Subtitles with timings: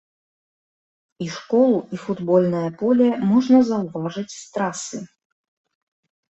[1.25, 5.07] І школу, і футбольнае поле можна заўважыць з трасы.